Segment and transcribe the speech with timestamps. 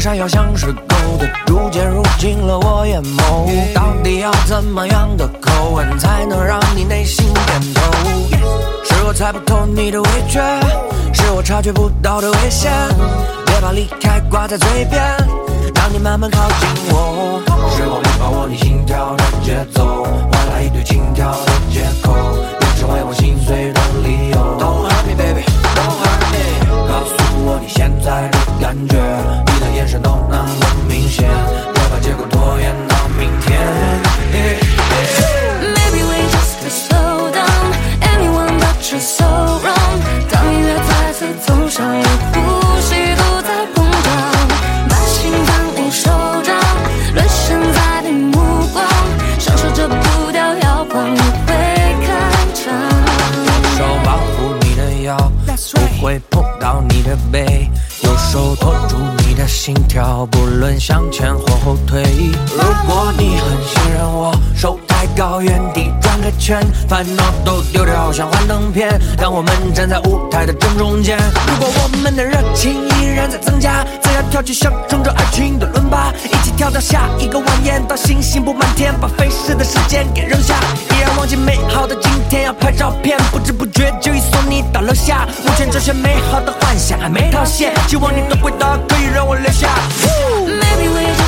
[0.00, 3.74] 闪耀像是勾的，逐渐入侵了我眼眸。
[3.74, 7.82] 到底要怎么样的口吻才能让你内心点头？
[8.82, 10.40] 是我猜不透你的味觉，
[11.12, 12.72] 是我察觉不到的危险。
[13.44, 15.02] 别把离开挂在嘴边，
[15.74, 17.42] 当你慢慢靠近我。
[17.76, 18.29] 是我没把
[29.80, 31.26] 眼神都那么明显，
[31.72, 33.58] 别把结果拖延到明天。
[35.74, 37.72] Maybe we just could slow down.
[38.02, 39.96] Anyone but you so wrong.
[40.30, 44.12] 当音乐再次走上了呼吸都在碰撞，
[44.90, 46.10] 把心放你手
[46.42, 46.54] 掌，
[47.14, 48.36] 沦陷在你目
[48.74, 48.84] 光，
[49.38, 51.54] 享受这步调摇晃，你会
[52.04, 52.10] 看
[52.54, 52.68] 场。
[53.78, 55.16] 手保护你的腰，
[55.72, 57.99] 不会碰到你的背，右
[58.30, 62.00] 手托住你的心跳，不论向前或后退。
[62.52, 71.18] 如果你很信任我，手抬高，原地转个圈，烦恼都丢掉，像幻灯片，让我们站在舞台的正中间。
[71.48, 80.54] 如果我们的热情依然在增加，再要跳起象征着爱情的伦巴，一起跳到下一个晚宴，到星星布满天，把飞逝的时间给扔下，
[81.16, 85.26] 忘记美好的今天，要拍照片，不知不觉就已送你到楼下。
[85.44, 89.68] 目前这些美好的幻想还没套现，希望你的回答，可以让我留下。
[90.46, 91.19] Maybe we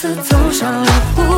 [0.00, 1.29] 次走上了湖。